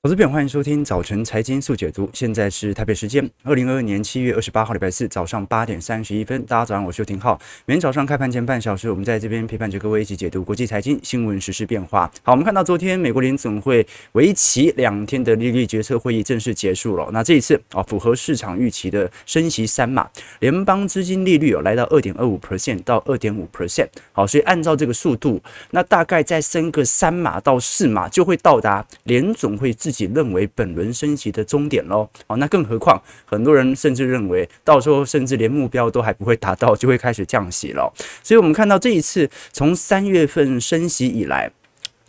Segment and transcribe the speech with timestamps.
[0.00, 2.08] 投资朋友，欢迎收听早晨财经速解读。
[2.12, 6.40] 现在是台北时间二零二二年七月二十八号，礼拜四早上八点三十一分。
[6.44, 7.36] 大家早上，我是邱廷浩。
[7.66, 12.08] 每天早上开盘前半小时，我们在这边陪伴着各位一起解读国际财经新闻、时事变化。
[12.22, 17.10] 好，我们看到昨天美国联总会为期两天的利率决策会议正式结束了。
[17.12, 20.08] 那这一次啊，符合市场预期的升息三码，
[20.38, 23.88] 联邦资金利率有来到二点二五 percent 到二点五 percent。
[24.12, 25.42] 好，所以按照这个速度，
[25.72, 29.74] 那大概再升个三码到四码，就会到达联总会。
[29.88, 37.92] 自己认为本轮升息的终点喽，哦，那更何况很多人甚至认为到时候甚至连目标都还不会达到，就会开始降息了。
[38.22, 41.50] 所以我们看到这一次从三月份升息以来。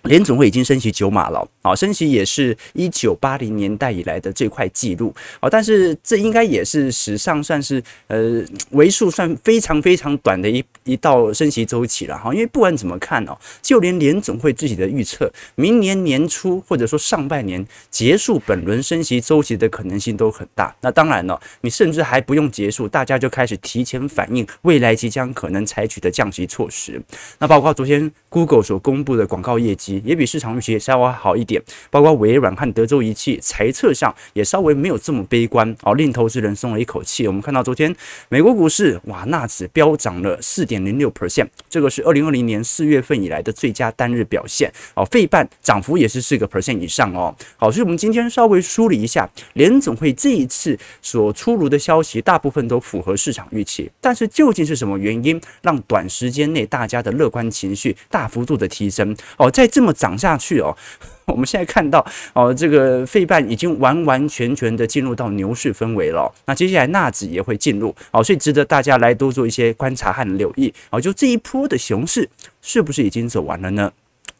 [0.03, 8.41] 联总会已经升息九码了，啊，升息也是一九八零年代以来的最快记录，啊，但是这应该也是史上算是呃
[8.71, 20.73] 为数算非常非常短的一一道升息周期了哈，因为不管怎么看哦，就连联总会自己的预测，明年年初或者说上半年结束本轮升息周期的可能性都很大。
[20.79, 27.01] 那当然了，你甚至还不用结束，大家就开始提前反映未来即将可能采取的降息措施。
[27.37, 29.88] 那包括昨天 Google 所公布的广告业绩。
[30.05, 37.27] 也比市场预期稍微好一点，包括微软和德州仪器财测上也稍微没有这么悲观哦，令投资人松了一口气。
[37.27, 37.95] 我们看到昨天
[38.29, 45.05] 美国股市哇，纳指飙涨了四点零六 percent，这个是二零二零年四月份以来的最佳单日表现哦。
[45.05, 47.35] 费半涨幅也是四个 percent 以上哦。
[47.57, 59.49] 好，所以我们今天稍微梳理一下联总会这一次所出炉的消息，大部分都符合市场预期，但是究竟是什么原因让短时间内大家的乐观情绪大幅度的提升哦？
[59.49, 60.75] 在这这么涨下去哦，
[61.25, 66.29] 我们现在看到哦，这个费半已经完完全全的进入到牛市氛围了。
[66.47, 70.99] 那接下来纳指也会进入哦，所以值得大家来多做一些观察和留意哦。
[70.99, 72.29] 就这一波的熊市
[72.61, 73.89] 是不是已经走完了呢？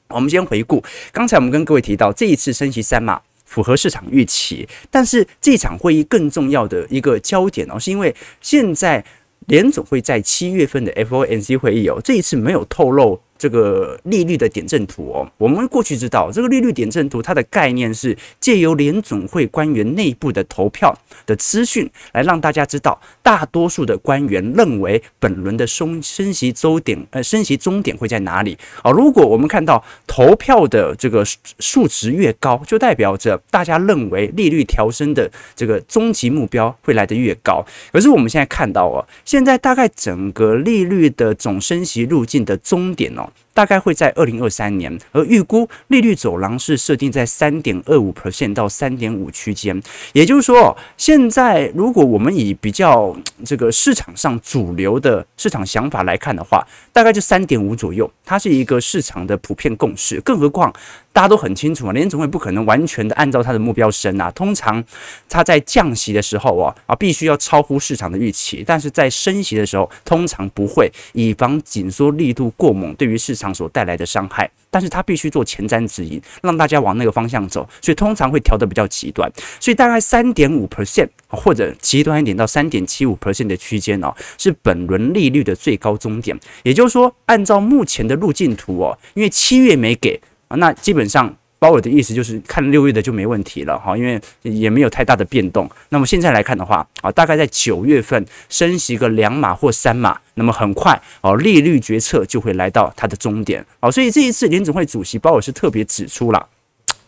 [0.09, 9.01] 我们先回顾刚才我们跟各位提到这一次升息三码符合市场预期，但是这场会议更重要的一个焦点哦，是因为现在
[9.47, 13.21] 联总会在七月份的 FOMC 会议哦，这一次没有透露。
[13.39, 20.93] 这个利率的点阵图哦，我们过去知道这个利率点阵图，它的概念是借由联总会官员内部的投票
[21.25, 28.91] 的资讯，来让大家知道大多数的官员认为本轮的升升息周点呃升息终点会在哪里啊？
[28.91, 31.23] 如果我们看到投票的这个
[31.59, 37.65] 数值越高，就代表着大家认为利率调升的这个终极目标会来得越高。
[37.93, 43.28] 可是我们现在看到哦，现在大概整个利率的总升息路径的终点哦。
[43.29, 43.48] out.
[43.53, 49.81] 大概会在二零二三年，而预估利率走廊是设定在三点二五 percent 到三点五区间。
[50.13, 60.21] 也就是说，现在如果我们以比较这个市场上主流的市场想法来看的话，大概就三点五左右，它是一个市场的普遍共识。
[60.21, 60.73] 更何况
[61.11, 64.31] 大家都很清楚啊，联总会不可能完全的按照它的目标升啊。
[64.31, 64.83] 通常
[65.27, 74.49] 它在降息的时候啊啊，必须要超乎市场的预期；但是在升息的时候，通常不会，以防紧缩力度过猛，对于市场所带来的伤害。
[74.71, 79.31] 但是它必须做前瞻指引，让大家往那个方向走，所以通常会调得比较极端。
[79.59, 86.39] 所以大概三点五 percent 或者极端一点到三点七五 percent 的区间哦，是本轮利率的最高终点。
[86.63, 91.35] 也就是说，按照目前的路径图哦，因为七月没给，那基本上。
[91.59, 95.69] 鲍尔的意思就是看六月的就没问题了哈，因为也没有太大的变动。
[95.89, 103.65] 那么现在来看的话啊，大概在九月份升息个两码或三码，那么很快哦，利率决策就会来到它的终点。
[103.81, 106.47] 好，所以这一次联准会主席鲍尔是特别指出了。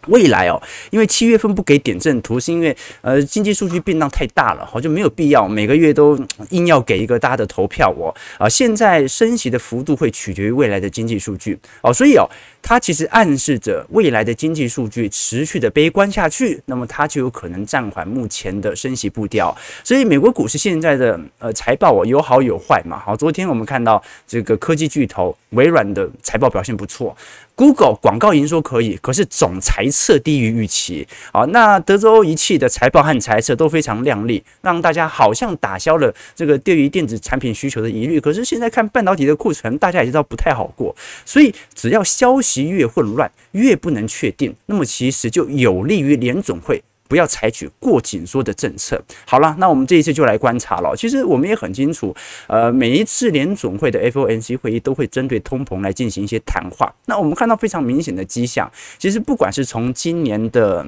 [0.07, 6.19] 未来哦，因为七月份不给点阵图，是因为呃经济数据变动太大了，好，就没有必要每个月都
[6.49, 8.13] 硬要给一个大家的投票哦。
[8.37, 12.27] 啊，现在升息的幅度会取决于未来的经济数据哦，所以哦，
[12.61, 19.55] 它其实暗示着未来的经济数据持续的悲观下去，那么它就有可能暂缓目前的升息步调。
[19.83, 22.99] 所以美国股市现在的呃财报哦有好有坏嘛。
[22.99, 27.15] 好，昨天我们看到这个科技巨头微软的财报表现不错。
[27.61, 31.07] Google 广告营收可以，可是总裁测低于预期。
[31.31, 38.19] 好，那德州仪器的财报和财测都非常亮丽，让大家好像打消了这个对于电子产品需求的疑虑。
[38.19, 40.95] 可是现在看半导体的库存，大家也知道不太好过。
[41.23, 46.81] 所以只要消息越混乱，越不能确定，那么其实就有利于联总会。
[47.11, 48.97] 不要采取过紧缩的政策。
[49.25, 50.95] 好了，那我们这一次就来观察了。
[50.95, 52.15] 其实我们也很清楚，
[52.47, 56.89] 呃，每一次联总会的 FOMC 会议都会针对通膨来进行一些谈话。
[57.07, 60.87] 那我们看到非常明显的迹象，其实不管是从今年的。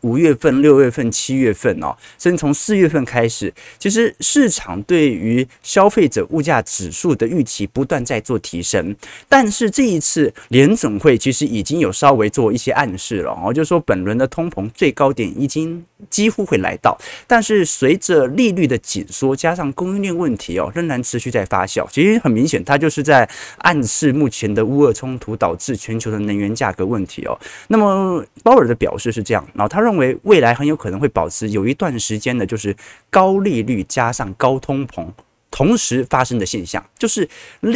[0.00, 8.94] 五月份、六月份、七月份哦，甚至从四月份开始，其实市场对于消费者物价指数的预期不断在做提升。
[9.28, 16.96] 但是这一次联准会其实已经有稍微做一些暗示了哦，就是说本轮的通膨最高点已经几乎会来到，
[17.26, 21.86] 但是随着利率的紧缩，加上供应链问题哦，仍然持续在发酵。
[21.90, 23.28] 其实很明显，它就是在
[23.58, 27.38] 暗示目前的乌俄冲突导致全球的能源价格问题哦。
[27.68, 32.74] 那么鲍尔的表示是这样，然后他认为未来很有可能会保持有一段时间的，就是
[33.10, 35.06] 高利率加上高通膨
[35.50, 37.28] 同时发生的现象，就是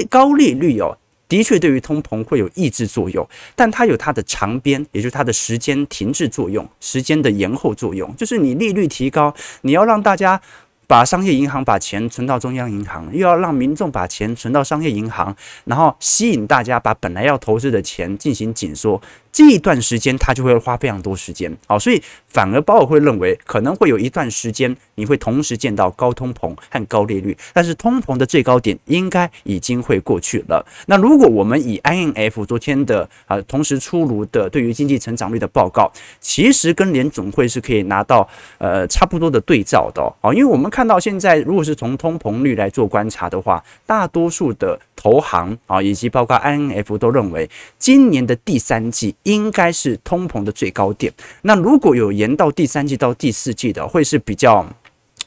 [0.08, 0.96] 高利率哦。
[1.28, 8.14] 的确，对于通膨会有抑制作用，但它有它的长边，也就是它的时间停滞作用，时间的延后作用。
[8.14, 10.40] 就是你利率提高，你要让大家
[10.86, 15.34] 把商业银行把钱存到中央银行，又要让民众把钱存到商业银行，
[15.64, 19.00] 然后吸引大家把本来要投资的钱进行紧缩。
[19.32, 22.02] 这一段时间，他就会花非常多时间，好，所以
[22.36, 30.62] 反而鲍尔会认为可能会有一段时间，你会同时见到高通膨和高利率，但是通膨的最高点应该已经会过去了。
[30.84, 35.90] 那如果我们以 INF 昨天的啊同时出炉的对于经济成长率的报告，
[36.20, 38.28] 其实跟联总会是可以拿到
[38.58, 47.48] 呃差不多的对照的哦，因为我们看到现在如果是从通膨率来做观察的话，大多数的投行啊以及包括 INF 都认为
[47.78, 49.06] 今年的第三季。
[49.22, 51.12] 应该是通膨的最高点。
[51.42, 54.66] 那如果有延到第三季到第四季的，会是比较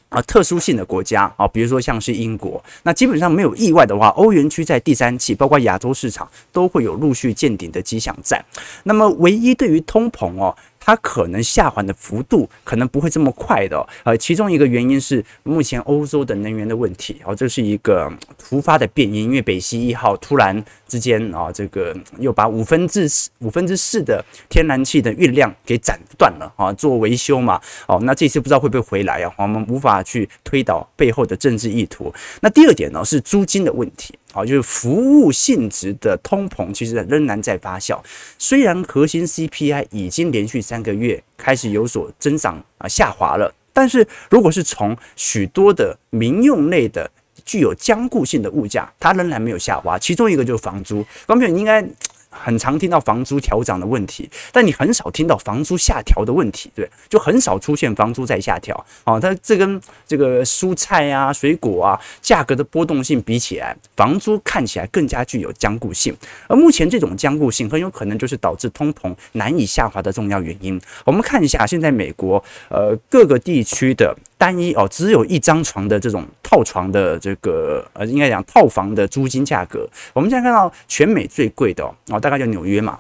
[0.10, 2.62] 啊特殊性的国家啊，比如说像是英国。
[2.84, 8.44] 那基本上没有意外的话，欧元区在第三季，包括亚洲市场都会有陆续见顶的迹象在。
[8.84, 10.54] 那么唯一对于通膨哦。
[10.80, 32.12] 它可能下滑的幅度可能不会这么快的，呃，其中一个原因是目前欧洲的能源的问题，哦，这是一个突发的变因，因为北溪一号突然之间啊，这个又把五分之四五分之四的天然气的运量给斩断了啊，做维修嘛，哦，那这次不知道会不会回来啊，我们无法去推导背后的政治意图。
[32.42, 34.18] 那第二点呢是租金的问题。
[34.32, 38.00] 好，就是服务性质的通膨其实仍然在发酵。
[38.38, 47.10] 虽然核心 CPI 已经连续三个月开始有所增长啊下滑了，但是如果是从许多的民用类的
[47.44, 49.98] 具有僵固性的物价，它仍然没有下滑。
[49.98, 51.84] 其中一个就是房租，观众朋友应该。
[52.30, 58.76] 很常听到房租调涨的问题，但你很少听到房租下调的问题，对，就很少出现房租在下调。
[59.04, 66.16] 啊，它这跟这个蔬菜啊、水果啊价格的波动性比起来，房租看起来更加具有僵固性。
[66.48, 70.80] 而目前这种僵固性很有可能就是导致通膨难以下滑的重要原因。
[71.06, 74.16] 我们看一下现在美国呃各个地区的。
[74.40, 82.98] 单一哦，只有一张床的这种套床的这个呃，应该讲套房的租金价格，我们现在看到全美最贵的哦，大概就纽约嘛。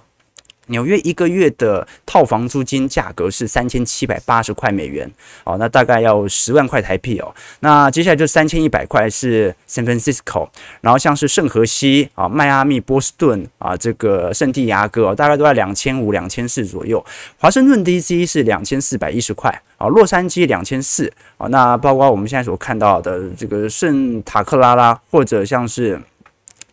[0.69, 5.10] 纽约一个月的套房租金价格是三千七百八十块美元，
[5.44, 7.33] 哦，那大概要十万块台币哦。
[7.60, 10.48] 那接下来就三千一百块是 San Francisco，
[10.81, 17.04] 然后像是圣荷西啊、迈阿密、波士顿啊、这个圣地亚哥，大概都在两千五、两千四左右。
[17.38, 26.00] 华盛顿 DC 是两千四百一十块啊，洛杉矶两千四啊，那包括我们现在所看到的这个圣塔克拉拉或者像是。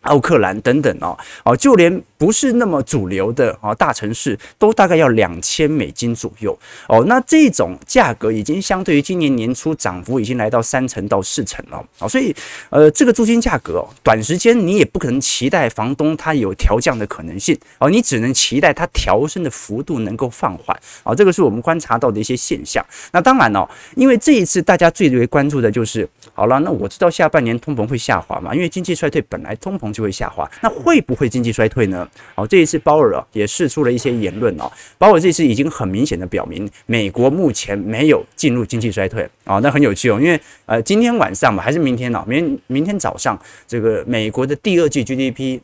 [0.01, 7.03] 奥克兰等等哦，哦，就连不是那么主流的啊大城市，都大概要两千美金左右哦。
[7.07, 12.07] 那这种价格已经相对于今年年初涨幅已经来到三成到四成了啊。
[12.07, 12.35] 所以
[12.69, 21.13] 呃，这个租金价格哦，短时间你也不可能期待房东他有调降的可能性哦，你只能期待它调升的幅度能够放缓啊。
[21.13, 22.85] 这个是我们观察到的一些现象。
[23.11, 29.87] 那当然哦，因为这一次大家最为关注的就是，好了，那我知道下半年通膨会下滑嘛，因为经济衰退本来通膨。
[29.87, 32.06] 就会下滑，那会不会经济衰退呢？
[32.35, 42.23] 哦，这一次鲍尔啊也释出了一些言论啊，鲍尔这次已经很明显的表明，美国目前没有进入经济衰退啊，那很有趣哦，因为呃今天晚上嘛，还是明天呢？
[42.27, 45.59] 明明天早上这个美国的第二季 GDP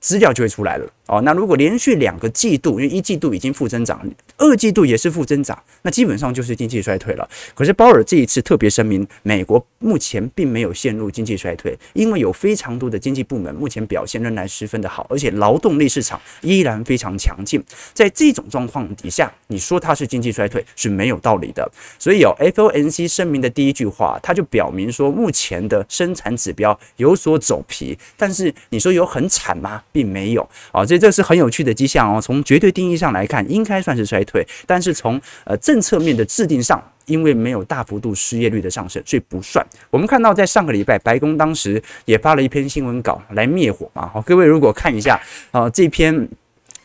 [0.00, 0.86] 资料就会出来了。
[1.06, 4.00] 哦，那如果连续两个季度，因为一季度已经负增长，
[4.38, 7.28] 二季度也是负增长，那基本上就是经济衰退了。
[7.54, 17.62] 可是鲍尔这一次特别声明，美国目前并没有陷入经济衰退，因为有非常多的经济部门目前表现仍然十分的好，而且劳动力市场依然非常强劲。
[17.94, 21.66] 在这种状况底下，你说它是经济衰退是没有道理的。
[21.98, 29.82] 所以有 FOMC 声明的第一句话，它就表明说，目前的生产指标有所走皮，但是你说有很惨吗？
[29.90, 30.98] 并没有啊，这。
[30.98, 32.20] 这是很有趣的迹象哦。
[32.20, 39.66] 从绝对定义上来看，应该算是衰退，退但是从呃政策面的制定上，因为没有大幅度失业率的上升，所以不算。
[39.90, 44.08] 我们看到在上个礼拜，白宫当时也发了一篇新闻稿来灭火嘛。
[44.12, 45.18] 好，各位如果看一下
[45.50, 46.28] 啊，这篇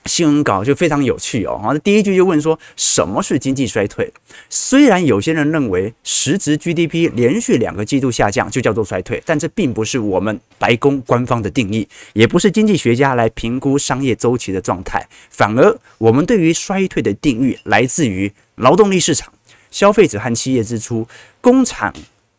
[0.05, 4.11] 新闻稿就非常有趣哦，好，第一句就问说什么是经济衰退？
[4.49, 19.31] 虽然有些人认为实质 GDP 连续两个季度下降就叫做衰退，但这并不是我们白宫官方的定义，也不是经济学家来评估商业周期的状态，反而我们对于衰退的定义来自于劳动力市场、
[19.71, 21.07] 消费者和企业支出、
[21.39, 21.93] 工厂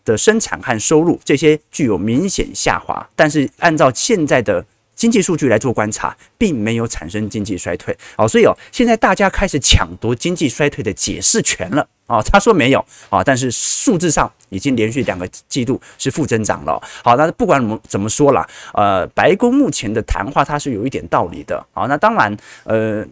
[0.05, 4.65] 的生产和收入这些具有明显下滑，但是按照现在的。
[5.05, 7.95] 经济数据来做观察，并没有产生经济衰退。
[8.17, 11.87] 哦，所以哦，现在大家开始抢夺经济衰退的解释权了。
[12.07, 16.81] 哦，他说没有啊，但是数字上已经连续两个季度是负增长了。
[17.03, 21.63] 好，那不管怎么怎么说啦，呃，白宫目前的谈话它是有一点道理的。
[21.75, 22.35] 好，那当然，
[22.65, 23.07] 呃，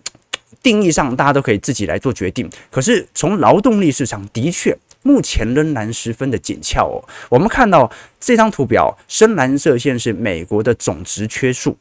[0.62, 2.48] 定义上大家都可以自己来做决定。
[2.70, 4.74] 可是从劳动力市场的确。
[5.04, 7.02] 目前仍然十分的紧俏哦。
[7.28, 11.76] 我们看到这张图表，深蓝色线是美国的总值缺数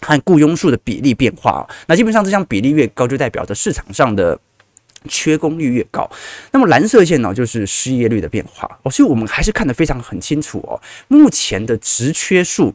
[0.00, 1.62] 和雇佣数的比例变化啊。
[1.86, 4.38] 那基本上这项比例越高，就代表着市场上的
[5.08, 6.10] 缺工率越高。
[6.52, 8.90] 那么蓝色线呢，就是失业率的变化哦。
[8.90, 10.80] 所以我们还是看得非常很清楚哦。
[11.08, 12.74] 目前的职缺数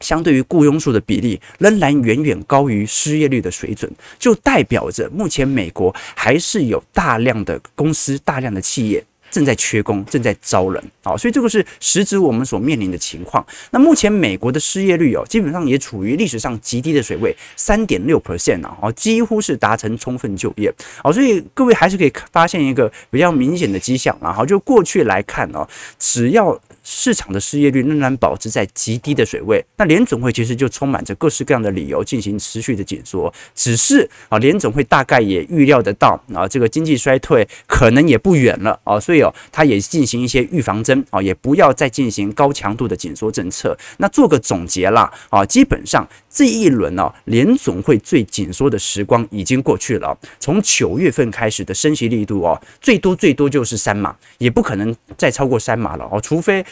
[0.00, 9.02] 相对于雇佣数的比例仍然远远高于失业率的水准，就代表着目前美国还是有大量的公司、大量的企业。
[9.36, 13.46] 正在缺工，正在招人啊，所以这个是实质我们所面临的情况。
[13.70, 20.72] 那目前美国的失业率哦，基本上也处于历史上极低的水位，三点六 percent 啊，哦，几乎是达成充分就业
[21.04, 33.30] 哦，所以各位还是可以发现一个比较明显的迹象啊，好，就过去来看哦，只要市场的失业率仍然保持在极低的水位，那联总会其实就充满着各式各样的理由进行持续的紧缩。
[33.54, 39.25] 只是啊，联总会大概也预料得到啊，这个经济衰退可能也不远了啊，所以。
[39.52, 43.76] 他也进行一些预防针啊，也不要再进行高强度的紧缩政策。
[43.98, 50.16] 那做个总结啦啊，基本上这一轮呢，联总会最紧缩的时光已经过去了。
[50.38, 56.64] 从九月份开始的升息力度哦，最多最多就是三码，也不可能再超过三码了哦，除非。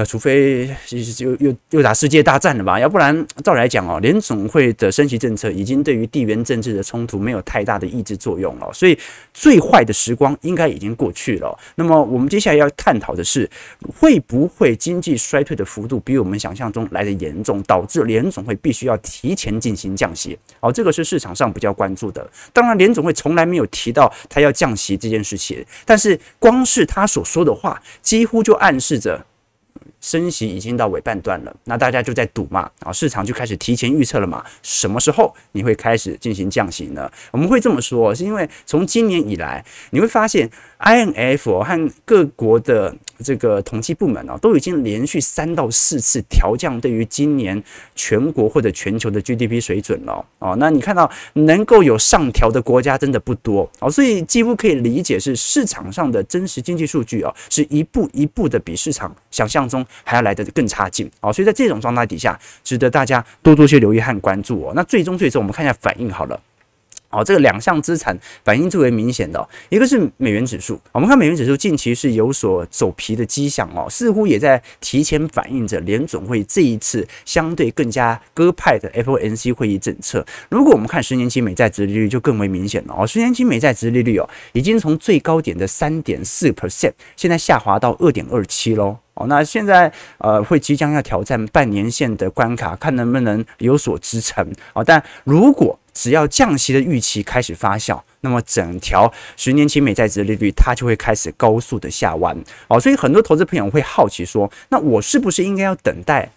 [0.00, 0.66] 呃除非
[1.18, 8.98] 又又又打世界大战了吧，要不然照来讲哦，联总会的升息政策已经对于地缘政治的冲突没有太大的抑制作用了，所以
[9.34, 11.54] 最坏的时光应该已经过去了。
[11.74, 13.46] 那么我们接下来要探讨的是，
[13.94, 20.38] 会不会经济衰退的幅度比我们想象中来得严重，导致联总会必须要提前进行降息？
[20.60, 22.26] 哦，这个是市场上比较关注的。
[22.54, 29.26] 当然，联总会从来没有提到他要降息这件事情，但是光是他所说的话，几乎就暗示着。
[30.00, 37.10] 升息已经到尾半段了，那大家就在赌嘛，啊，市场就开始提前预测了嘛，什么时候你会开始进行降息呢？
[37.30, 47.62] 我们会这么说，是因为从今年以来，你会发现，I N F 和各国的这个统计部门啊，都已经连续三到四次调降对于今年
[47.94, 59.84] 全国或者全球的 GDP 水准了，哦，那你看到能够有上调的国家真的不多，哦，所以几乎可以理解是市场上的真实经济数据啊，是一步一步的比市场想象中。
[60.04, 64.72] 还要来得更差劲哦，所以在这种状态底下，值得大家多多些留意和关注哦。
[64.74, 66.40] 那最终最终，我们看一下反应好了。
[67.10, 70.80] 哦，这个两项资产反应最为明显的，一个是美元指数。
[70.92, 80.24] 我们看美元指数近期是有所走皮的迹象哦，似乎也在提前反映着联总会这一次相对更加鸽派的 FOMC 会议政策。
[80.48, 83.06] 如果我们看十年期美债殖利率，就更为明显了哦。
[83.06, 88.96] 十年期美债殖利率哦，已经从最高点的三点四 percent，现在下滑到二点二七喽。
[89.14, 94.46] 哦，那现在呃会即将要挑战半年线的关卡，看能不能有所支撑。
[94.72, 102.34] 哦，但如果只要降息的预期开始发酵，那么整条十年期美债殖利率它就会开始高速的下弯。
[102.68, 106.30] 哦，所以很多投资朋友会好奇说，那我是不是应该要等待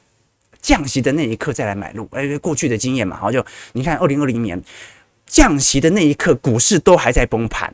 [0.61, 2.05] 降息的那一刻再来买入？
[2.11, 4.61] 哎，过去的经验嘛，好，就你看二零二零年
[5.25, 7.73] 降息的那一刻，股市都还在崩盘。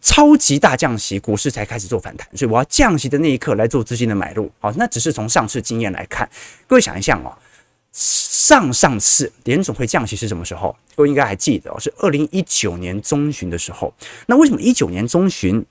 [0.00, 4.50] 超级大降息，股市才开始做反弹，所以我要降息的那一刻来做资金的买入。
[4.58, 6.26] 好，那只是从上次经验来看，
[6.66, 7.32] 各位想一想哦，
[7.94, 10.76] 上上次联总会降息是什么时候？
[10.94, 13.94] 各位应该还记得，是二零一九年中旬的时候。
[14.26, 15.64] 那为什么一九年中旬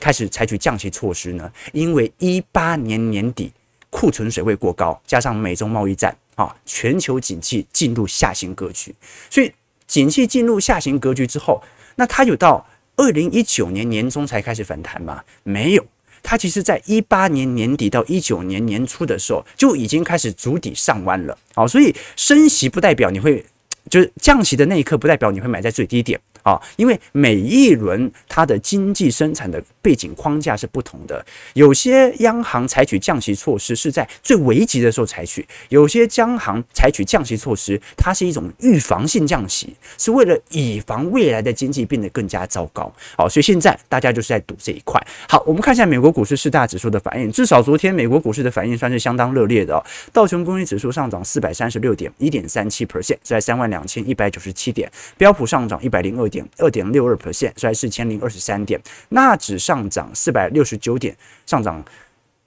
[0.00, 1.52] 开始采取降息措施呢？
[1.72, 3.52] 因为一八年年底
[3.90, 8.94] 库存水位过高，加上美中贸易战啊，全球景气进入下行格局。
[9.28, 9.52] 所以
[9.86, 11.62] 景气进入下行格局之后，
[11.96, 12.66] 那它有到。
[12.96, 15.20] 二零一九年年中才开始反弹吗？
[15.42, 15.84] 没有，
[16.24, 21.38] 它其实在一八年年底到一九年年初的时候就已经开始筑底上弯了。
[21.54, 23.44] 好，所以升息不代表你会，
[23.90, 26.18] 就是降息的那一刻不代表你会买在最低点。
[26.44, 31.24] 啊，因为每一轮它的经济生产的背景框架是不同的，
[31.54, 42.92] 有些央行采取降息措施是在最危急的时候采取，有些央行采取降息措施，它是一种预防性降息，是为了以防未来的经济变得更加糟糕。
[43.16, 45.00] 好，所以现在大家就是在赌这一块。
[45.28, 49.82] 好，我们看一下美国股市四大指数的反应，至少昨天美国股市的反应算是相当热烈的哦。
[50.12, 54.86] 道琼工业指数上涨四百三十六点，一点三七 percent，在三万两千一百九十七点；
[55.16, 61.84] 标普上涨一百零二点，二点六二 percent，在四千零二十三点；纳指上涨四百六十九点，上涨。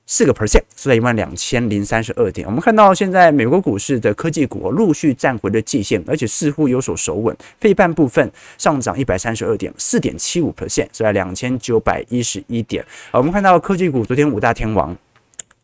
[0.09, 2.47] 四个 percent，是在一万两千零三十二点。
[2.47, 7.35] 我们看到现在美国股市的科技股陆续站回了季线，而且似乎有所守稳。
[7.59, 12.85] 费半部分上涨一百三十二点，四点七五 percent，是在两千九百一十一点。
[13.11, 14.95] 我们看到科技股昨天五大天王。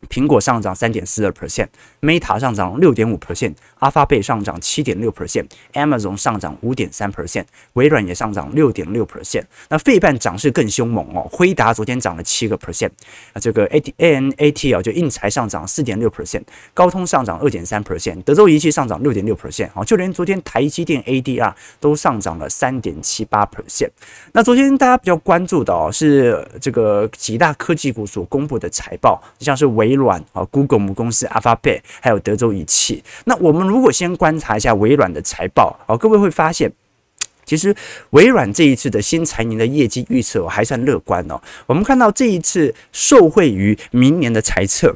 [0.09, 9.43] 苹果上涨三点四二 percent，Meta 上涨六点五 percent，Alphabet 上涨七点六 percent，Amazon 上涨五点三 percent，微软也上涨六点六 percent。
[9.69, 12.89] 那费半涨势更凶猛哦，辉达昨天涨了七个 percent，
[13.31, 16.43] 啊，这个 A T A N A T 啊，就应材上涨四点六 percent，
[16.73, 23.91] 高通上涨二点三 percent，德州仪器上涨六点六 percent，啊，就连昨天台积电 A D R 都上涨了三点七八 percent。
[24.33, 29.92] 那昨天大家比较关注的哦，是这个几大科技股所公布的财报，像是微。
[29.93, 33.03] 微软啊，Google 母公司 Alphabet，还有德州仪器。
[33.25, 36.71] 那我们如果先观察一下微软的财报，啊，各位会发现，
[37.45, 37.75] 其实
[38.09, 41.39] 微软这一次的新财年的业绩预测还算乐观哦。
[41.67, 44.95] 我们看到这一次受惠于明年的财测。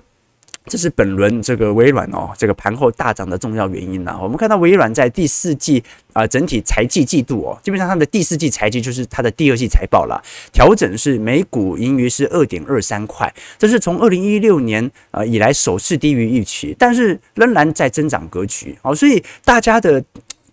[0.67, 4.17] 这是本轮这个微软哦，这个盘后大涨的重要原因呐。
[4.21, 5.83] 我们看到微软在第四季
[6.13, 10.21] 啊，整体财季季度哦，基本上它的第四季财季就是它的第二季财报了。
[10.51, 18.93] 调整是每股盈余是二点二三块，这是从二零一六年啊以来首次低于预期，但是仍然在增长格局哦。
[18.93, 20.03] 所以大家的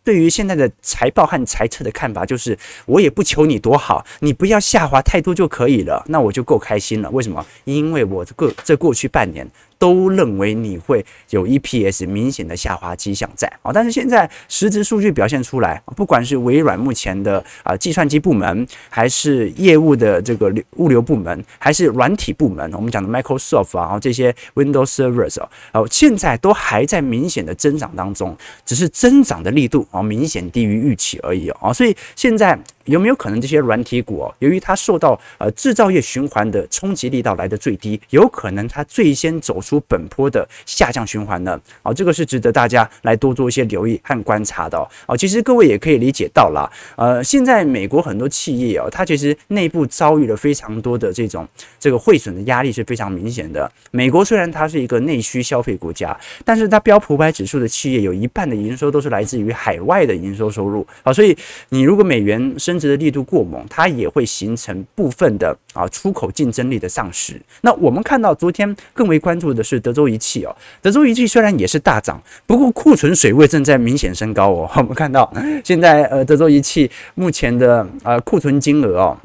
[0.05, 2.57] 对于现在的财报和财测的看法就是，
[2.87, 7.11] 我也不求你多好，你不要下滑太多就可以了，那我就够开心了。
[7.11, 7.45] 为什么？
[7.65, 9.49] 因为我这个这过去半年。
[9.85, 25.39] 都认为你会有 EPS 明显的下滑迹象在啊，但是现在实质数据表现出来，不管是微软目前的啊计算机部门，还是业务的这个物流部门，还是软体部门，我们讲的 Microsoft 啊，这些 Windows Servers
[25.75, 32.59] 哦，现在都还在明显的增长当中，只是增长的力度啊明显低于预期而已啊，所以现在。
[32.85, 41.59] 有没有可能这些软体股哦，由于它受到呃制造业循环的冲击力道来的最低，有可能它最先走出本波的下降循环呢？
[41.83, 45.17] 哦，这个是值得大家来多做一些留意和观察的哦。
[45.17, 51.47] 其实各位也可以理解到啦，呃，现在美国很多企业哦，它其实内部遭遇了非常多的这种
[51.79, 53.71] 这个汇损的压力是非常明显的。
[53.91, 61.37] 美国虽然它是一个内需消费国家，但是它标普五百指数的企业有一半的营收都是来自于海外的营收收入啊，所以
[61.69, 67.41] 你如果美元升升值的力度过猛，它也会形成部分的啊出口竞争力的丧失。
[67.61, 74.69] 那我们看到昨天更为关注的是德州仪器哦，德州仪器虽然也是大涨，不过库存水位正在明显升高哦。
[74.75, 75.33] 我们看到
[75.63, 79.17] 现在呃德州仪器目前的呃库存金额哦。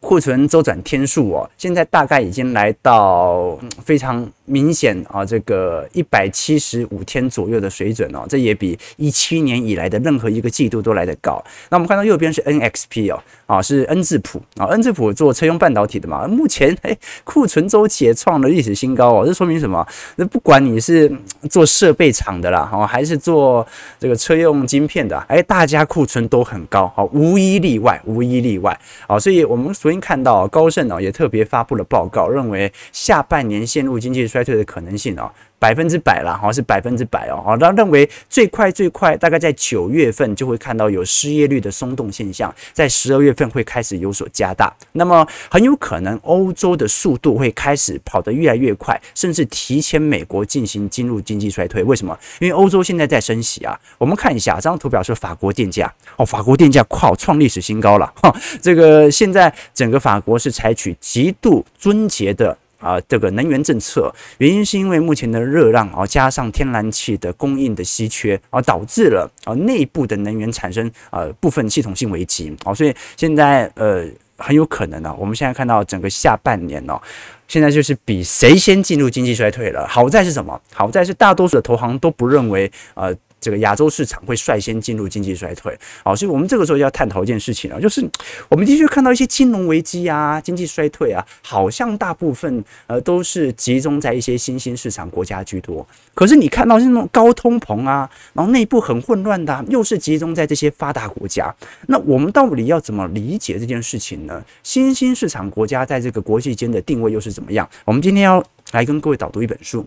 [0.00, 11.42] 库存周转天数哦，现在大概已经来到非常明显啊，这个一百七十五天左右的水准哦，这也比一七年以来的任何一个季度都来得高。
[11.70, 19.86] 那我们看到右边是 NXP 哦，啊是 N 智谱啊，N 智谱做车用半导体的嘛，目前哎库存周期也创了历史新高哦，这说明什么？
[20.16, 21.10] 那不管你是
[21.48, 23.64] 做设备厂的啦，哦还是做
[24.00, 29.68] 这个车用晶片的，哎大家库存都很高，好无一例外，无一例外，啊，所以我们。
[29.78, 35.30] 昨天看到高盛哦，也特别发布了报告，认为下半年陷入经济衰衰退的可能性哦。
[35.60, 51.82] 百分之百了，好像是百分之百哦，好，他认为最快最快大概在九月份就会看到有失业率的松动现象，在十二月份会开始有所加大，那么很有可能欧洲的速度会开始跑得越来越快，甚至提前美国进行进入经济衰退。
[51.82, 52.16] 为什么？
[52.38, 53.76] 因为欧洲现在在升息啊。
[53.98, 58.32] 我们看一下这张图表，是法国电价哦，法国电价靠创历史新高了哈。
[58.62, 62.56] 这个现在整个法国是采取极度尊节的。
[62.78, 77.00] 啊，这个能源政策原因是因为目前的热浪啊，加上天然气的供应的稀缺啊，导致了啊内部的能源产生啊部分系统性危机啊，所以现在呃很有可能呢，我们现在看到整个下半年哦，
[77.48, 79.86] 现在就是比谁先进入经济衰退了。
[79.88, 80.60] 好在是什么？
[80.72, 83.10] 好在是大多数的投行都不认为啊。
[83.40, 85.76] 这个亚洲市场会率先进入经济衰退。
[86.04, 88.08] 好，所以我们这个时候要探讨一件事情啊，就是
[88.48, 95.86] 我们的确看到一些金融危机啊、经济衰退啊，好像大部分呃都是集中在一些新兴市场国家居多。
[96.14, 101.54] 可是你看到那种高通膨啊，然后内部很混乱的，又是集中在这些发达国家。
[101.86, 104.44] 那我们到底要怎么理解这件事情呢？
[104.62, 107.68] 新兴市场国家在这个国际间的定位又是怎么样？
[107.84, 109.86] 我们今天要来跟各位导读一本书。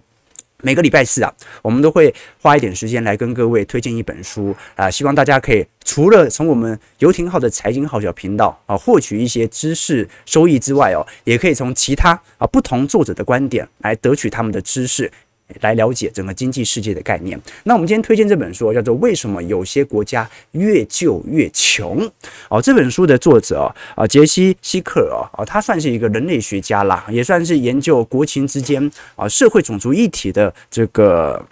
[0.62, 15.12] 每个礼拜四啊，我们都会花一点时间来跟各位推荐一本书啊，希望大家可以除了从我们游艇号的财经号角频道啊获取一些知识收益之外哦，也可以从其他啊不同作者的观点来得取他们的知识。
[15.60, 17.40] 来了解整个经济世界的概念。
[17.64, 22.00] 那我们今天推荐这本书叫做《为什么有些国家越救越穷》
[22.50, 22.62] 哦。
[22.62, 31.46] 这本书的作者啊，杰西·希克尔啊，他算是一个人类学家啦，也算是研究国情之间啊社会种族一体的这个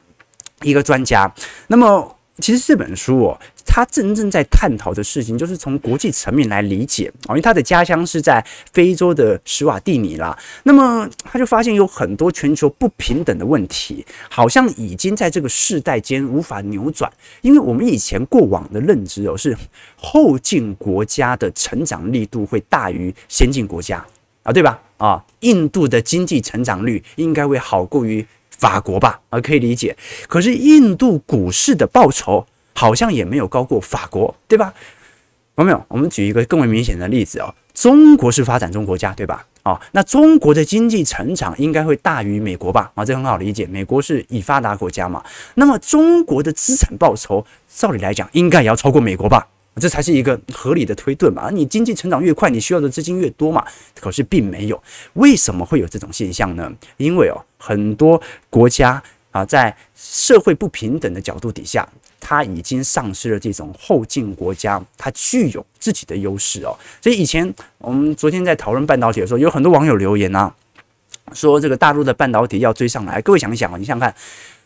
[0.61, 1.31] 一个专家。
[1.67, 3.39] 那么，其实这本书哦。
[3.71, 10.35] 他真正在探讨的事情，就是从国际层面来理解啊，因为他的家乡是在非洲的史瓦蒂尼啦。
[10.63, 17.09] 那么他就发现有很多全球不平等的问题，好像已经在这个世代间无法扭转。
[17.41, 19.55] 因为我们以前过往的认知哦，是
[19.95, 24.03] 后进国家的成长力度会大于先进国家
[24.41, 24.81] 啊，对吧？
[24.97, 29.21] 啊，印度的经济成长率应该会好过于法国吧？
[29.29, 29.95] 啊，可以理解。
[30.27, 32.45] 可是印度股市的报酬，
[32.79, 34.73] 好像也没有高过法国，对吧？
[35.57, 35.85] 有没有？
[35.89, 39.45] 我们举一个更为明显的例子哦，中国是发展中国家，对吧？
[39.63, 42.89] 啊，那中国的经济成长应该会大于美国吧？
[42.95, 45.21] 啊，这很好理解，美国是已发达国家嘛。
[45.55, 49.45] 那么中国的资产报酬，照理来讲，应该也要超过美国吧？
[49.75, 51.49] 这才是一个合理的推断嘛。
[51.51, 53.65] 你经济成长越快，你需要的资金越多嘛。
[53.99, 54.81] 可是并没有，
[55.15, 56.71] 为什么会有这种现象呢？
[56.95, 61.85] 因为哦，很多国家啊，在社会不平等的角度底下。
[62.19, 70.53] 它已经丧失了这种后进国家它具有自己的优势哦，所以以前我们昨天在讨论半导体的时候，有很多网友留言啊，
[71.33, 73.21] 说这个大陆的半导体要追上来。
[73.21, 74.15] 各位想一想啊，你想想看，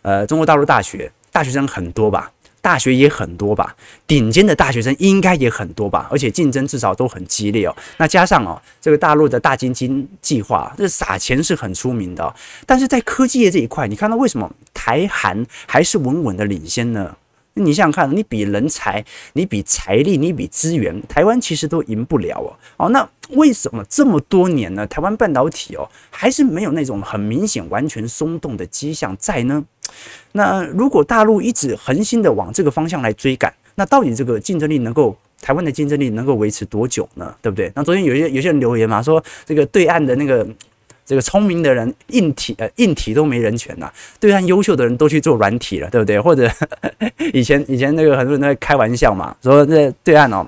[0.02, 3.76] 呃，中国大陆大学大学生很多吧，大学也很多吧，
[4.08, 7.76] 顶尖的大学生应该也很多吧，而且竞争至少都很激烈哦。
[7.98, 12.34] 那加上哦，这个大陆的大基金计划，这撒钱是很出名的。
[12.66, 17.16] 但是在科技业这一块，你看到为什么台韩还是稳稳的领先呢？
[17.56, 22.50] 你想想看，你比人才，你比财力，你比资源，台湾其实都赢不了哦。
[22.78, 24.88] 哦，那为什么这么多年呢？
[24.88, 29.64] 台湾半导体哦，还是没有那种很明显、完全松动的迹象在呢？
[30.32, 37.36] 那如果大陆一直恒心的往这个方向来追赶，那到底这个竞争力能够，台湾的竞争力能够维持多久呢？
[37.42, 37.72] 对不对？
[37.76, 40.48] 那昨天有些有些人留言嘛，说这个对岸的那个。
[41.06, 46.20] 这个聪明的人，硬体呃硬体都没人权呐，对岸优秀的人都去做软体了，对不对？
[46.20, 46.50] 或者
[47.34, 50.48] 以前以前那个很多人在开玩笑嘛，说这对岸哦，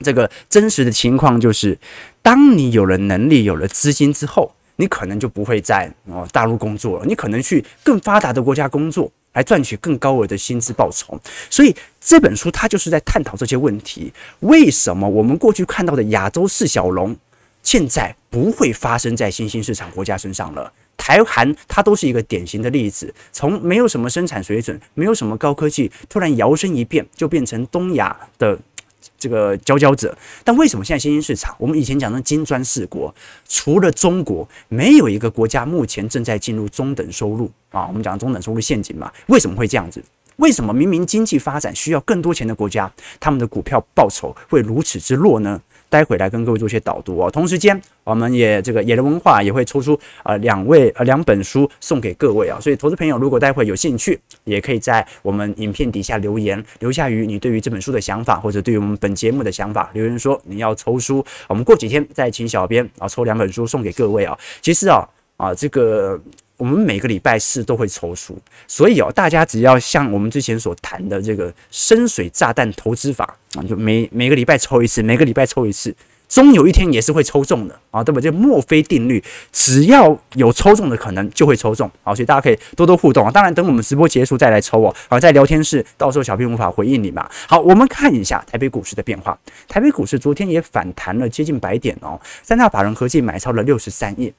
[0.00, 1.78] 这个真实的情况就是，
[2.22, 11.20] 当你有了能力、有了资金之后，你可能就不会在哦大陆工作了，你可能去更发达的国家工作，来赚取更高额的薪资报酬。
[11.48, 17.16] 所以这本书它就是在探讨这些问题：为什么我们过去看到的亚洲四小龙？
[17.64, 20.72] 现在不会发生在新兴市场国家身上了。
[20.96, 28.56] 台韩它都是一个典型的例子，从没有什么生产水准，没有什么高科技，突然摇身一变就变成东亚的
[29.18, 30.16] 这个佼佼者。
[30.44, 33.12] 但为什么现在新兴市场，我们以前讲的金砖四国，
[33.48, 37.86] 除了中国，没有一个国家目前正在进入中等收入啊？
[37.88, 39.12] 我们讲中等收入陷阱嘛？
[39.26, 40.02] 为什么会这样子？
[40.36, 45.60] 为什么明明经济发展需要更多钱的国家，他们的股票报酬会如此之弱呢？
[45.94, 47.30] 待会来跟各位做一些导读哦。
[47.30, 52.58] 同时间，我们也这个野人文化也会抽出呃两位呃两本书送给各位啊。
[52.60, 64.36] 所以，投资朋友如果待会有兴趣，也可以在我们影片底下留言，留下于你对于这本书的想法，或者对于我们本节目的想法，留言说你要抽书，我们过几天再请小编啊抽两本书送给各位啊。
[64.60, 66.20] 其实啊啊这个。
[66.56, 68.38] 我们每个礼拜四都会抽书，
[68.68, 75.94] 所以哦，大家只要像我们之前所谈的这个深水炸弹投资法啊，就每每个礼拜抽一次，每个礼拜抽一次，
[76.28, 78.20] 终有一天也是会抽中的啊，对吧？
[78.20, 83.32] 这墨菲定律，只要有抽中的可能，就会抽中啊，所以大家可以多多互动啊。
[83.32, 84.94] 当然，等我们直播结束再来抽哦。
[85.08, 87.28] 好，在聊天室，到时候小编无法回应你嘛。
[87.48, 89.36] 好，我们看一下台北股市的变化。
[89.66, 94.32] 台北股市昨天也反弹了接近百点哦，三大法人合计买超了六十三亿。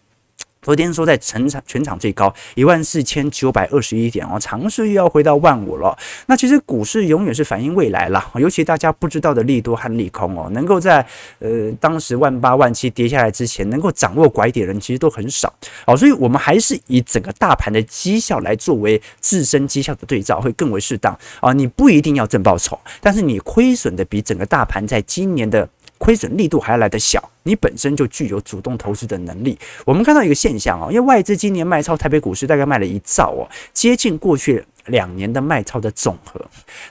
[0.65, 5.95] 昨天说在全场全场最高一万四千九百二十一点哦，尝试又要回到万五了。
[6.25, 11.05] 那其实股市永远是反映未来啦，尤其大家不知道的利多和利空哦，能够在
[11.37, 15.53] 呃当时万八万七跌下来之前，能够掌握拐点的人其实都很少
[15.85, 21.53] 哦，所以我们还是以整个大盘的绩效来作为自身绩效的对照，会更为适当啊。
[21.53, 25.69] 你不一定要正报酬，但是你亏损的比整个大盘在今年的。
[26.05, 29.57] 亏损力度还要来得小，你本身就具有主动投资的能力。
[29.83, 36.39] 我们看到一个现象啊，因为外资今年卖超台北股市大概卖了一兆哦，接近过去两年的卖超的总和。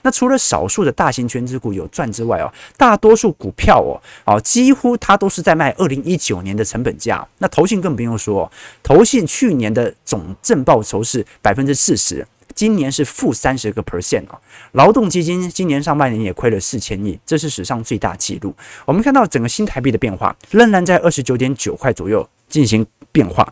[0.01, 7.25] 那除了少数的大型权值股有赚之外哦，大多数股票哦，哦几乎它都是在卖二零一九年的成本价。
[7.37, 8.51] 那投信更不用说，
[8.83, 12.27] 投信去年的总正报酬是百分之四十。
[12.55, 14.39] 今年是负三十个 percent 哦，
[14.71, 18.55] 劳动基金今年上半年也亏了四千亿，这是史上最大纪录。
[18.85, 23.47] 我们看到整个新台币的变化，仍然在二十九点九块左右进行变化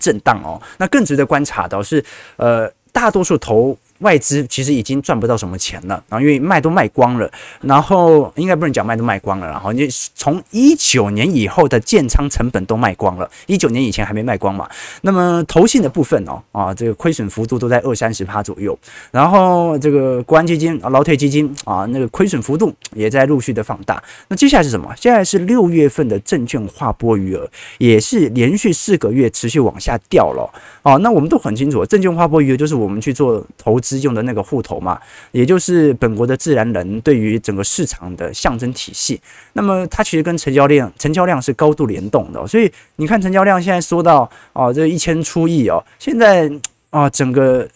[0.00, 0.60] 震荡哦。
[0.78, 2.04] 那更值得观察的是，
[2.36, 3.78] 呃，大多数投。
[4.04, 7.30] 外资其实已经赚不到什么钱了，然后因为卖都卖光了，
[7.62, 14.68] 然后应该不能讲卖都卖光了，然后你从一九年以后的建仓成本都卖光了，一九年以前还没卖光嘛。
[15.00, 18.78] 那么投信的部分哦，啊，这个亏损幅度都在二三十趴左右，
[19.10, 24.02] 然后这个国安基金啊、劳退基金啊，那个亏损幅度也在陆续的放大。
[24.28, 24.94] 那接下来是什么？
[24.96, 30.48] 接下来是六月份的证券划拨余额，也是连续四个月持续往下掉了。
[30.82, 35.00] 哦，那我们都很清楚，证券划拨余额就是我们去做投资用的那个户头嘛，
[35.32, 39.20] 也就是本国的自然人对于整个市场的象征体系。
[39.54, 42.46] 那么它其实跟成交量、成交量是高度联动的。
[42.46, 46.50] 所以你看，成交量现在说到啊，这一千出亿哦，现在
[46.90, 47.68] 啊，整个。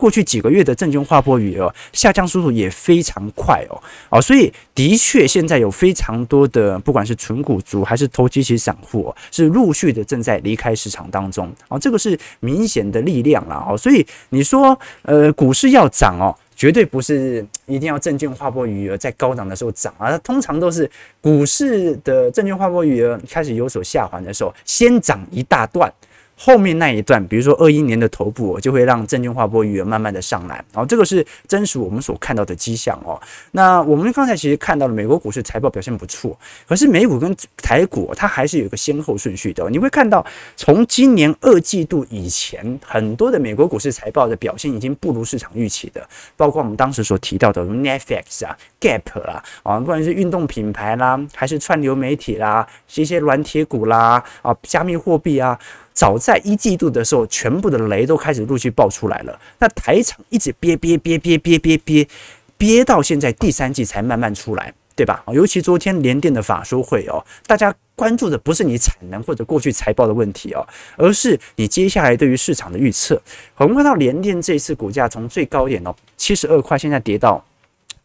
[0.00, 3.76] 过去几个月的证券划拨余额下降速度也非常快哦，
[4.08, 25.92] 哦，所以的确现在有非常多的不管是纯股族还是投机型散户是陆续的正在离开市场当中哦，这个是明显的力量了哦，所以你说呃股市要涨哦，绝对不是一定要证券划拨余额在高档的时候涨啊，通常都是股市的证券划拨余额开始有所下滑的时候，先涨一大段。
[26.42, 33.20] 后面那一段，比如说二一年的头部，就会让证券化波余额慢慢的上来，然后这个是真实我们所看到的迹象哦。
[33.50, 36.34] 那我们刚才其实看到了美国股市财报表现不错，
[36.66, 39.68] 可是美股跟台股它还是有一个先后顺序的。
[39.68, 40.24] 你会看到，
[40.56, 55.58] 从今年二季度以前，很多的美国股市财报的表现已经不如市场预期的，包括我们当时所提到的 Netflix 啊、Gap 啦，啊，不管是运动品牌啦，还是串流媒体啦，一些软铁股啦，啊，加密货币啊。
[55.92, 59.38] 早在一季度的时候，全部的雷都开始陆续爆出来了。
[59.58, 62.08] 那台厂一直憋憋憋憋憋憋憋
[62.56, 65.22] 憋到现在第三季才慢慢出来，对吧？
[65.32, 73.20] 尤其昨天联电的法说会哦，大家关注的不是你产能或者过去财报的问题哦，而是你接下来对于市场的预测。
[73.56, 77.44] 我们看到联电这次股价从最高点哦七十二块，现在跌到。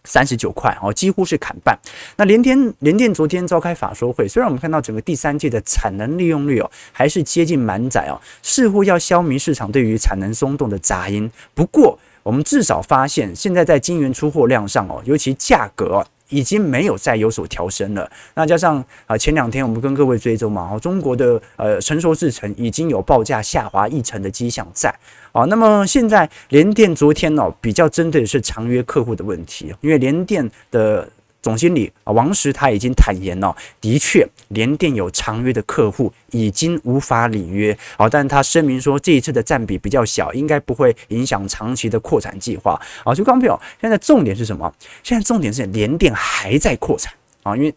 [0.06, 1.78] 三十九块哦，几乎是砍半。
[2.16, 11.30] 那联电联电昨天召开法说会，虽然我们看到整个第三季的产能利用率哦，还是接近满载哦，似乎要消弭市场对于产能松动的杂音。
[11.54, 16.08] 不过，我们至少发现，现在在晶圆出货量上哦，尤其价格哦。
[16.30, 18.10] 已经没有再有所调升了。
[18.34, 24.94] 那加上啊，前两天我们跟各位追踪嘛，哦中国的呃成熟制程已经有报价下滑一成的迹象在
[25.32, 25.44] 啊。
[25.46, 31.10] 那么现在联电昨天哦，比较针对的是长约客户的问题，因为联电的。
[31.46, 43.14] 总经理啊，王石他已经坦言了，的确，联电有长约的客户已经无法履约啊，但他声明说这一次的占比比较小，应该不会影响长期的扩产计划啊。
[43.14, 44.74] 就刚朋友，现在重点是什么？
[45.04, 47.72] 现在重点是联电还在扩产啊，因为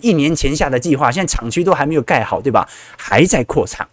[0.00, 2.68] 一年前下的计划，现在厂区都还没有盖好，对吧？
[2.96, 3.86] 还在扩产，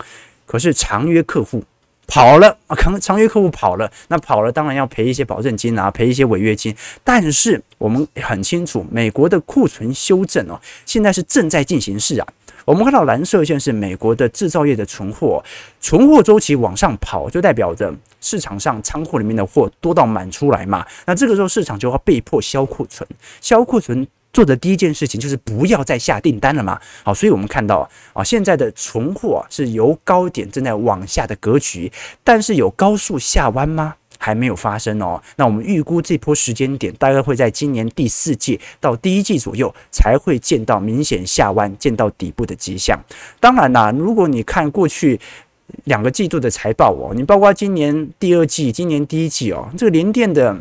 [0.48, 1.64] 可是长约客户。
[2.08, 6.76] 跑了啊，可能长约客户跑了，那跑了当然要赔一些保证金啊，赔一些违约金。
[7.04, 12.28] 但是我们很清楚，美国的库存修正哦，现在是正在进行式啊。
[12.64, 15.44] 我们看到蓝色线是美国的制造业的存货，
[15.80, 20.86] 存货周期往上跑，就代表着市场上仓库里面的货多到满出来嘛。
[21.06, 23.08] 那这个时候市场就要被迫销库存，
[23.42, 24.08] 销库存。
[24.36, 31.90] 做的第一件事情就是不要再下订单了嘛，好，所以我们看到啊，现在的存货是由高点正在往下的格局，
[32.22, 33.96] 但是有高速下弯吗？
[34.18, 35.22] 还没有发生哦。
[35.38, 43.00] 那我们预估这波时间点大概会在今年第四季到第一季左右才会见到明显下弯、见到底部的迹象。
[43.40, 45.18] 当然啦，如果你看过去
[45.86, 50.58] 两个季度的财报哦，你包括今年第二季、今年第一季哦，这个联电的。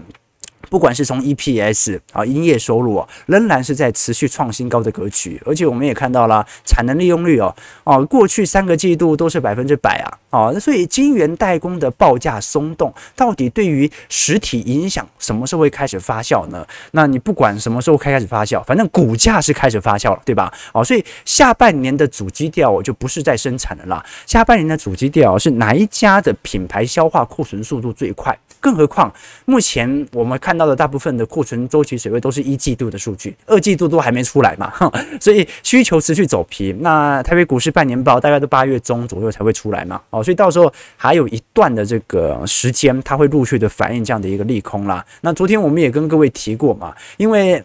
[0.70, 16.66] 不管是从 EPS 啊，营业收入哦，仍然是在持续创新高的格局，而且我们也看到了产能利用率哦，哦，过去三个季度都是百分之百啊，哦，那所以晶圆代工的报价松动，到底对于实体影响什么时候会开始发酵呢？
[16.92, 20.52] 那你不管什么时候开开始发酵，反正股价是开始发酵了，对吧？
[20.72, 28.38] 哦，所以下半年的主基调就不是在生产了啦，下半年的主基调是哪一家的品牌消化库存速度最快？
[28.64, 29.12] 更何况，
[29.44, 34.72] 目前我们看到的大部分的库存周期水位都是一季度的数据，二季度都还没出来嘛，
[35.20, 36.74] 所以需求持续走皮。
[36.80, 45.04] 那台北股市半年报大概都八月中左右才会出来嘛，哦，所以到时候还有一段的这个时间，它会陆续的反映这样的一个利空啦。
[45.20, 47.62] 那昨天我们也跟各位提过嘛，因为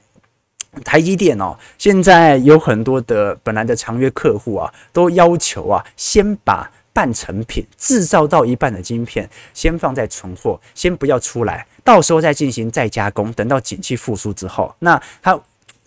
[0.83, 6.69] 台积电哦，现在有很多的本来的长约客户啊，都要求啊，先把。
[6.99, 13.31] 半成品制造到一半的晶片，先放在存货，先不要出来，到时候再进行再加工。
[13.31, 15.39] 等到景气复苏之后，那它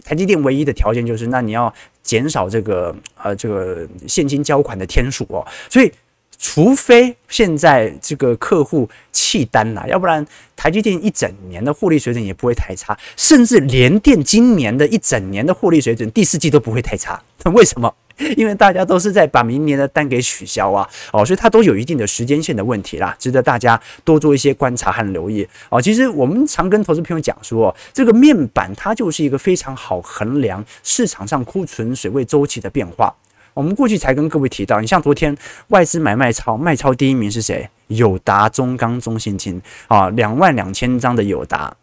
[0.02, 1.70] 台积电唯一的条件就是，那你要
[2.02, 5.46] 减少这个呃这个现金交款的天数哦。
[5.68, 5.92] 所以，
[6.38, 17.22] 除非现在这个客户弃单了，要不然台积电一整年的获利水准也不会太差，甚至联电今年的一整年的获利水准，第四季都不会太差。
[17.52, 17.94] 为什么？
[18.36, 25.80] 因为大家都是在把明年的单给取消啊，哦，所以它都有一定的时间线的问题啦，值得大家多做一些观察和留意哦。
[25.80, 33.14] 其实我们常跟投资朋友讲说，这个面板它就是一个非常好衡量市场上库存水位周期的变化。
[33.54, 35.36] 我们过去才跟各位提到，你像昨天
[35.68, 37.68] 外资买卖超，卖超第一名是谁？
[37.88, 41.74] 友达、中钢、中信金啊，两万两千张的友达。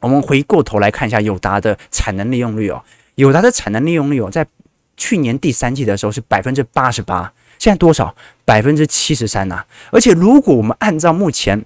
[0.00, 2.82] 我们回过头来看一下友达的产能利用率哦，
[3.14, 4.46] 友达的产能利用率哦，在
[4.98, 8.14] 去年第三季的时候是百分之八十八，现在多少？
[8.44, 9.64] 百分之七十三呐！
[9.90, 11.64] 而且如果我们按照目前，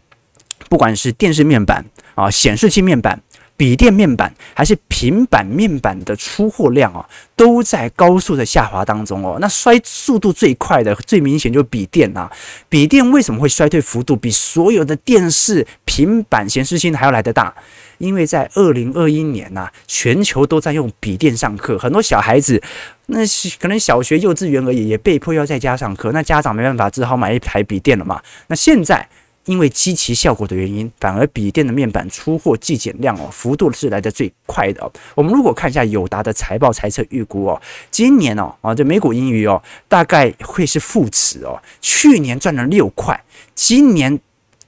[0.68, 3.20] 不管是电视面板啊、显示器面板、
[3.56, 9.38] 笔电面板，还是平板面板的出货量啊，都在高速的下滑当中哦。
[9.40, 12.30] 那衰速度最快的、最明显就是笔电啊。
[12.68, 17.54] 笔电为什么会衰退幅度比所有的电视、平板、显示器还要来得大？
[18.02, 22.60] 因为在二零二一年呐、全球都在用笔电上课，很多小孩子，
[23.06, 23.20] 那
[23.60, 28.20] 可能小学、幼稚园而已，也被迫要在家上课，那家长没办法，只好买一台笔电了嘛。
[28.48, 29.08] 那现在
[29.44, 34.92] 因为机器效果的原因，反而笔电的面板出货季减量哦，幅度是来得最快的。
[35.14, 37.62] 我们如果看一下友达的财报财测预估哦，
[37.92, 43.22] 今年哦啊这每股盈余哦，大概会是负值哦，去年赚了六块，
[43.54, 44.18] 今年。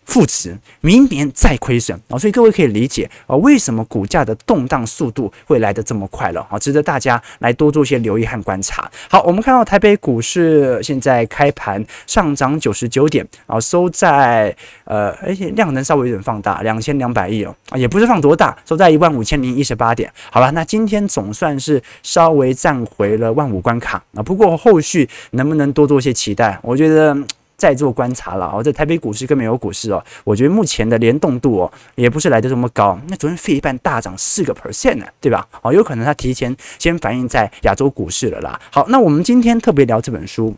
[0.04, 6.58] 负值，明年再亏损啊，所以各位可以理解啊，为什么股价的动荡速度会来得这么快了啊？
[6.58, 8.90] 值得大家来多做一些留意和观察。
[9.08, 20.12] 好，我们看到台北股市现在开盘上涨九十九点啊，收在呃，而且量能稍微有点放大，两千两百亿哦，啊，也不是放多大，收在一万五千零一十八点。
[20.30, 26.58] 好了，那今天总算是稍微站回了万五关卡啊，不过后续能不能多做一些期待？
[26.62, 27.16] 我觉得。
[27.64, 33.00] 再做观察了哦，在台北股市跟美国股市哦，我觉得目前的联动度哦，也不是来的这么高。
[33.08, 35.48] 那昨天费一半大涨四个 percent 呢，对吧？
[35.62, 38.60] 哦，有可能它提前先反映在亚洲股市了啦。
[38.70, 40.54] 好，那我们今天特别聊这本书，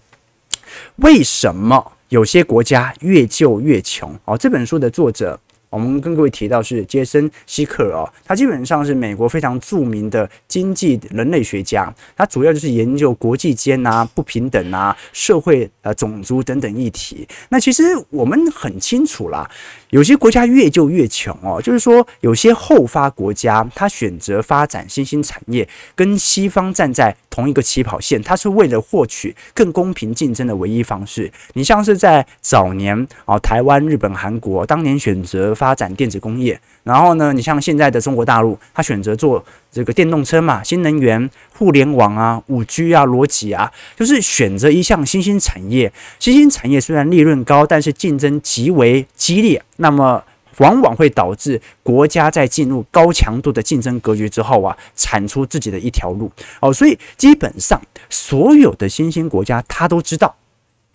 [0.96, 4.12] 为什么有些国家越救越穷？
[4.24, 5.38] 哦，这本书的作者。
[5.70, 17.26] 我们跟各位提到是杰森·希克尔哦，他基本上是美国非常著名的经济人类学家，他主要就是研究国际间啊不平等啊、社会呃种族等等议题。
[17.48, 19.48] 那其实我们很清楚啦。
[19.90, 31.30] 有些国家越救越穷哦，就是说有些后发国家，他选择发展新兴产业，跟西方站在同一个起跑线，他是为了获取更公平竞争的唯一方式。
[31.54, 36.60] 你像是在早年哦，台湾、日本、韩国当年选择发展电子工业。
[36.84, 45.92] 然后呢，你像现在的中国大陆，他选择做这个电动车嘛，新能源、互联网啊、五 G 啊、逻辑啊，就是选择一项新兴产业。
[46.20, 50.22] 新兴产业虽然利润高，但是竞争极为激烈，那么
[50.58, 56.30] 往往会导致国家在进入高强度的竞争格局之后啊，产出自己的一条路。
[56.60, 60.36] 哦，所以基本上所有的新兴国家，他都知道。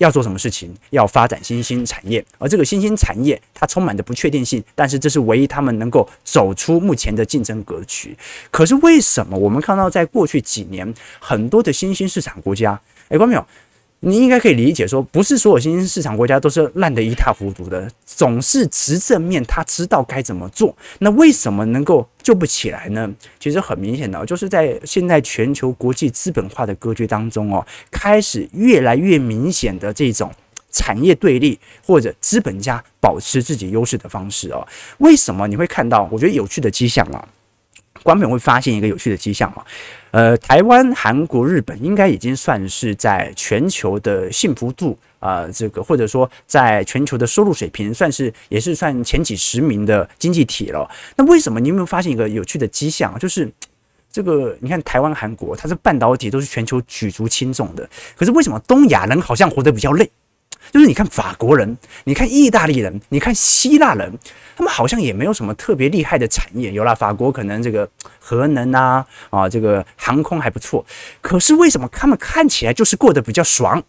[0.01, 0.73] 要做什么事情？
[0.89, 8.17] 要发展新兴产业，而这个新兴产业它充满着不确定性，但是这是唯一他们能够走出目前的竞争格局。
[8.49, 13.45] 可是为什么我们看到在过去几年很多的新兴市场国家，诶，观众朋友。
[14.03, 20.75] 你应该可以理解说，不是所有新兴市场国家都是烂得一塌糊涂的，总是执政面他知道该怎么做。
[20.99, 23.07] 那为什么能够救不起来呢？
[23.39, 30.31] 其实很明显的，就是在现在全球国际资本化的格局当中哦，开始越来越明显的这种
[30.71, 34.67] 产业对立或者资本家保持自己优势的方式哦。
[34.97, 36.09] 为什么你会看到？
[36.11, 37.27] 我觉得有趣的迹象啊，
[38.03, 39.65] 观众会发现一个有趣的迹象啊。
[40.11, 50.89] 呃，台湾、韩国、日本应该已经算是在全球的幸福度啊、这个或者说在全球的收入水平，算是也是算前几十名的经济体了。
[51.15, 53.17] 那为什么你有没有发现一个有趣的迹象？
[53.19, 53.51] 就是。
[54.13, 57.89] 这个你看，台湾、韩国，它是半导体都是全球举足轻重的。
[58.17, 60.11] 可是为什么东亚人好像活得比较累？
[60.71, 64.11] 就是你看法国人，你看意大利人，你看希腊人，
[64.55, 66.71] 他们好像也没有什么特别厉害的产业。
[66.71, 70.85] 有了法国可能这个核能啊啊，这个航空还不错。
[71.21, 73.81] 可是为什么他们看起来就是过得比较爽？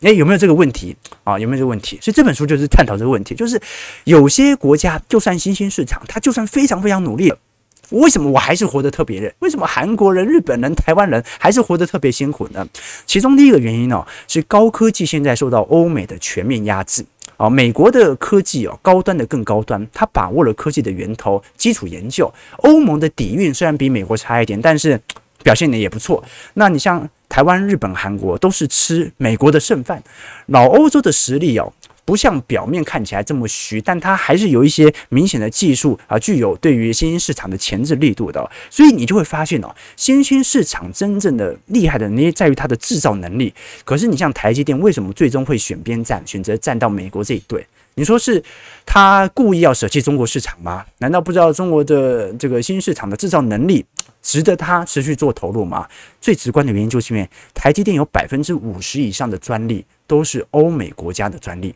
[0.00, 1.38] 诶，有没有这个问题啊？
[1.38, 1.98] 有没有这个问题？
[2.00, 3.60] 所以这本书就是探讨这个问题，就是
[4.04, 7.30] 有些国家就算新兴市场，它就算非常非常努力。
[7.90, 9.32] 为什么我还是活得特别累？
[9.40, 12.66] 为什么韩国人、日本人、台湾人还是活得特别辛苦呢？
[13.06, 17.04] 其中第一个原因呢、是高科技现在受到欧美的全面压制
[17.36, 22.30] 啊、美国的科技哦，高端的更高端，它把握了科技的源头、基础研究。
[22.58, 25.00] 欧盟的底蕴虽然比美国差一点，但是
[25.42, 26.22] 表现的也不错。
[26.54, 30.02] 那你像台湾、日本、韩国都是吃美国的剩饭，
[30.46, 31.72] 老欧洲的实力哦。
[32.10, 38.50] 不像表面看起来这么虚，但它还是有一些明显的技术啊，具有对于新兴市场的钳制力度的。
[38.68, 43.54] 所以你就会发现哦，新兴市场真正的厉害的那些在于它的制造能力。
[43.84, 47.64] 可是你像台积电，为什么最终会选边站，选择站到美国这一队？
[47.94, 48.42] 你说是
[48.84, 50.84] 他故意要舍弃中国市场吗？
[50.98, 53.84] 难道不知道中国的这个新兴市场的制造能力
[54.20, 55.86] 值得他持续做投入吗？
[56.20, 61.72] 最直观的原因就是因为台积电有百分之五十以上的专利都是欧美国家的专利。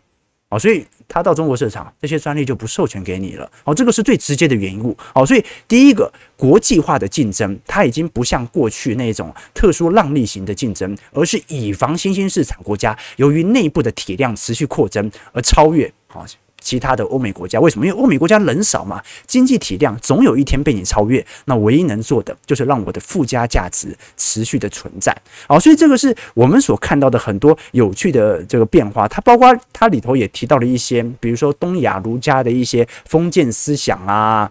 [0.51, 3.51] 哦，所以他到中国市场，这些专利就不授权给你了。
[3.65, 4.97] 哦，这个是最直接的原因物。
[5.15, 15.93] 哦，所以第一个国际化的竞争，它已经不像过去那种特殊让利型的竞争，而是以防新兴市场国家由于内部的体量持续扩增而超越。
[16.07, 16.25] 好。
[16.65, 17.87] 其他的欧美国家为什么？
[17.87, 21.25] 因为欧美国家人少嘛，经济体量总有一天被你超越。
[21.45, 25.15] 那唯一能做的就是让我的附加价值持续的存在。
[25.47, 29.07] 好，所以这个是我们所看到的很多有趣的这个变化。
[29.07, 34.51] 它包括它里头也提到了一些，比如说东亚儒家的一些封建思想啊，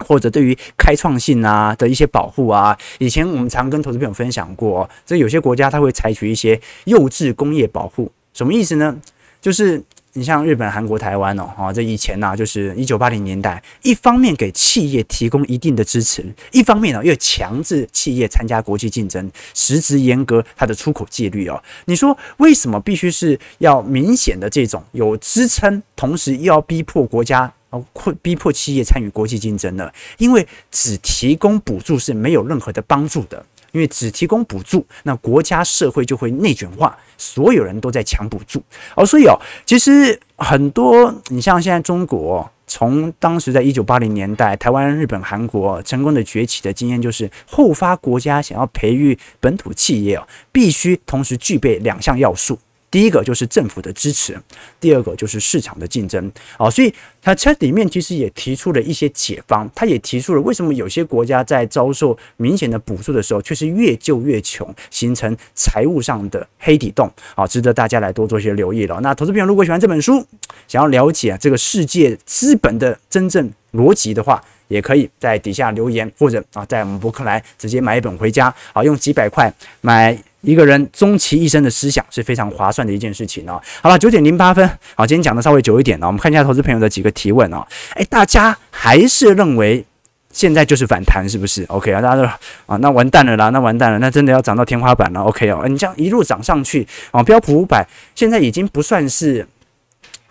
[0.00, 2.76] 或者对于开创性啊的一些保护啊。
[2.98, 8.94] 以前我们常跟投资朋友分享过，这有些国家它会采取一些幼稚工业保护，什么意思呢？
[9.40, 9.82] 就是。
[10.14, 21.62] 你像日本、韩国、台湾哦，哈，这以前呢，就是一九八零年代，一方面给企业提供一定的支持，一方面呢又强制企业参加国际竞争，实质严格它的出口纪律哦。
[21.84, 27.84] 你说为什么必须是要明显的这种有支撑，同时又要逼迫国家哦，
[28.22, 29.88] 逼迫企业参与国际竞争呢？
[30.16, 33.44] 因为只提供补助是没有任何的帮助的。
[33.72, 38.62] 因为只提供补助，那国家社会就会内卷化，所有人都在抢补助
[38.94, 39.04] 哦。
[39.04, 52.58] 所以哦，其实很多你像现在中国，从当时在一九八零年代，台湾、日本、韩国成功的崛起的经验，就是后发国家想要培育本土企业哦，必须同时具备两项要素。
[52.90, 54.38] 第一个就是政府的支持，
[54.80, 56.30] 第二个就是市场的竞争。
[56.56, 67.10] 好，所以它这里面其实也提出了一些解方，它也提出了为什么有些国家在遭受明显的补助的时候，却是越救越穷，形成财务上的黑底洞。
[67.34, 68.98] 好，值得大家来多做些留意了。
[69.02, 70.26] 那投资朋友如果喜欢这本书，
[70.66, 80.18] 想要了解这个世界资本的真正逻辑的话，也可以在底下留言，或者啊，在我们博客来直接买一本回家，好，用几百块买。
[80.42, 83.60] 一个人终其一生的思想是非常划算的一件事情哦。
[83.82, 86.06] 好了，九点零八分，好，今天讲的稍微久一点了。
[86.06, 87.66] 我们看一下投资朋友的几个提问哦。
[87.94, 89.84] 诶，大家还是认为
[90.30, 92.22] 现在就是反弹，是不是？OK 啊，大家都
[92.66, 95.20] 啊，那完蛋了啦，那完蛋了，那真的要涨到天花板了。
[95.22, 99.46] OK 哦，你这样一路涨上去啊，标普五百现在已经不算是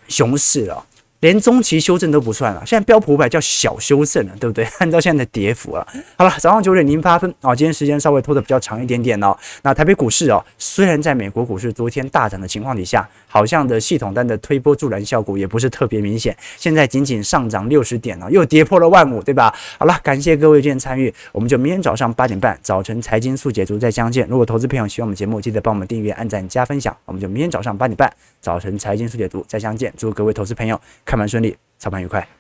[0.08, 0.86] 熊市了。
[1.20, 4.64] 连中期修正都不算了，现在标普五百叫小修正了，对不对？
[4.78, 5.88] 按照现在的跌幅了。
[6.16, 9.36] 好了，早上九点零八分啊，今天时间稍微拖得比较长一点点哦。
[9.64, 16.38] 那台北股市哦，虽然在美国股市昨天大涨的情况底下，好像的系统单的推波助澜效果也不是特别明显。
[16.56, 19.52] 现在仅仅上涨六十点了，又跌破了万五，对吧？
[19.80, 24.28] 好了，感谢各位今天参与，我们就明天早上八点半早晨财经速解读再相见。
[24.30, 26.96] 如果投资朋友喜欢我们节目，记得帮我们订阅、按赞、加分享。
[27.06, 29.92] 我们就明天早上八点半早晨财经速解读再相见。
[29.98, 30.80] 祝各位投资朋友。
[31.08, 32.37] 开盘顺利，操盘愉快。